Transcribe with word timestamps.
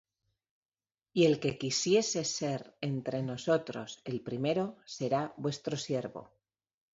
Y 1.19 1.25
el 1.25 1.35
que 1.43 1.59
quisiere 1.59 2.55
entre 2.89 3.21
vosotros 3.21 3.87
ser 3.93 4.01
el 4.11 4.19
primero, 4.29 4.65
será 4.87 5.31
vuestro 5.37 5.77
siervo: 5.77 6.31